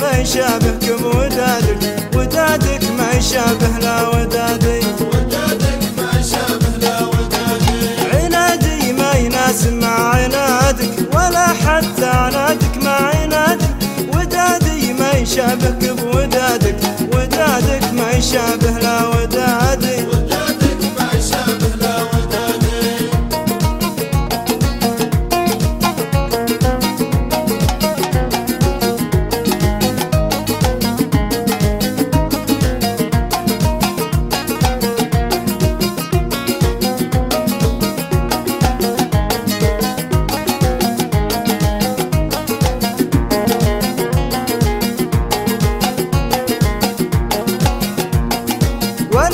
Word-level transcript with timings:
ما 0.00 0.18
يشابهك 0.18 1.00
بودادك 1.02 2.16
ودادك 2.16 2.84
ما 2.98 3.10
يشابه 3.18 3.78
لا 3.82 4.08
ودادي. 4.08 4.80
ودادك 5.00 5.82
ما 5.98 6.20
يشابه 6.20 6.76
لا 6.80 6.96
ودادي 7.06 7.78
عنادي 8.12 8.92
ما 8.92 9.12
يناسب 9.14 9.72
مع 9.72 10.08
عنادك 10.08 11.14
ولا 11.14 11.46
حتى 11.46 12.06
عنادك 12.06 12.76
مع 12.82 12.90
عنادك. 12.90 13.70
ودادي 14.14 14.92
ما 14.92 15.10
يشابهك 15.12 15.90
بودادك 15.90 16.76
ودادك 17.14 17.92
ما 17.92 18.10
يشابه 18.10 18.78
لا 18.78 19.06
ودادي. 19.06 19.25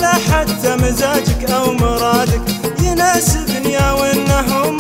ولا 0.03 0.15
حتى 0.15 0.77
مزاجك 0.77 1.51
أو 1.51 1.73
مرادك 1.73 2.43
يناسبني 2.83 3.77
أو 3.79 4.05
إنه 4.05 4.71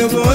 You 0.00 0.06
about 0.06 0.29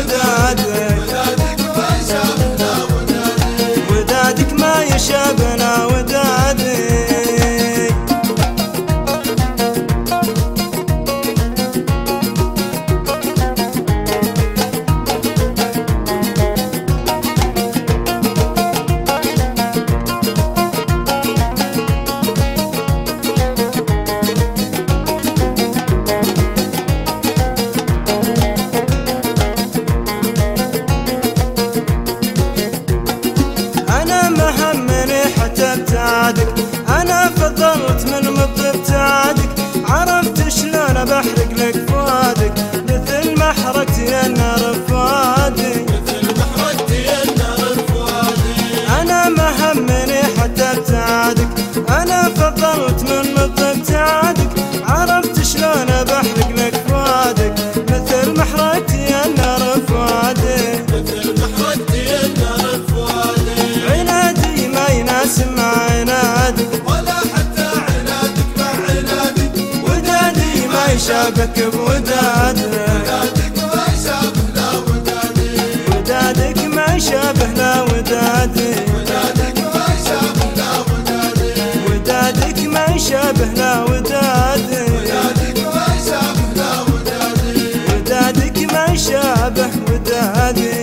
وشابك 71.06 71.64
بوداد 71.64 72.58
ودادك 72.58 73.58
ما 73.66 73.86
شابه 74.04 74.42
لا 74.56 74.70
ودادي 74.80 75.52
ودادك 75.92 76.60
ما 76.76 77.00
شابه 77.00 77.46
لا 77.58 77.82
ودادي 77.82 78.72
ودادك 78.96 79.60
ما 79.66 79.86
شابه 80.06 80.46
لا 80.58 80.72
ودادي 80.90 81.52
ودادك 81.88 82.60
ما 82.60 82.98
شابه 82.98 83.46
لا 83.46 83.84
ودادي 83.84 84.82
ودادك 84.94 85.60
ما 85.76 85.88
شابه 86.08 86.54
لا 86.56 86.72
ودادي 86.82 87.66
ودادك 87.96 88.74
ما 88.74 88.96
شابه 88.96 89.70
ودادي 89.88 90.75